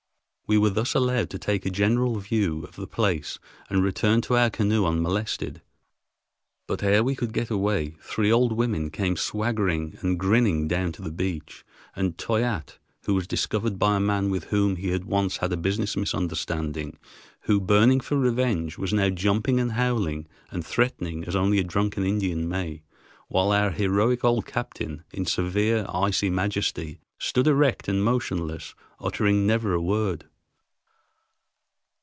[0.47, 4.35] We were thus allowed to take a general view of the place and return to
[4.35, 5.61] our canoe unmolested.
[6.67, 11.01] But ere we could get away, three old women came swaggering and grinning down to
[11.01, 11.63] the beach,
[11.95, 15.95] and Toyatte was discovered by a man with whom he had once had a business
[15.95, 16.97] misunderstanding,
[17.43, 22.03] who, burning for revenge, was now jumping and howling and threatening as only a drunken
[22.03, 22.81] Indian may,
[23.29, 29.73] while our heroic old captain, in severe icy majesty, stood erect and motionless, uttering never
[29.73, 30.25] a word.